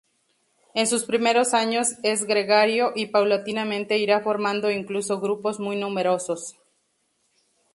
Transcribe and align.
En 0.73 0.87
sus 0.87 1.03
primeros 1.03 1.53
años 1.53 1.89
es 2.01 2.23
gregario, 2.23 2.91
y 2.95 3.05
paulatinamente 3.05 3.99
irá 3.99 4.21
formando 4.21 4.71
incluso 4.71 5.21
grupos 5.21 5.59
muy 5.59 5.75
numerosos. 5.75 6.57